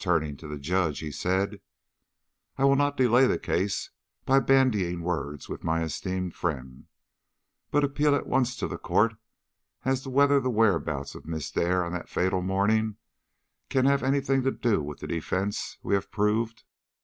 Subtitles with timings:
[0.00, 1.60] Turning to the Judge, he said:
[2.58, 3.90] "I will not delay the case
[4.26, 6.88] by bandying words with my esteemed friend,
[7.70, 9.14] but appeal at once to the Court
[9.84, 12.96] as to whether the whereabouts of Miss Dare on that fatal morning
[13.68, 16.64] can have any thing to do with the defence we have proved."